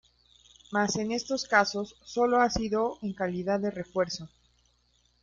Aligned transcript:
Mas 0.73 0.95
en 0.95 1.11
estos 1.11 1.45
casos 1.47 1.95
sólo 2.03 2.41
ha 2.41 2.49
sido 2.49 2.97
en 3.03 3.13
calidad 3.13 3.59
de 3.59 3.69
refuerzo. 3.69 4.29